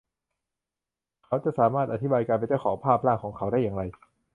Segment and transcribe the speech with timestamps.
[1.25, 3.83] เขาสามารถอธิบายการเป็นเจ้าของภาพร่างของเขาได้อย่างไร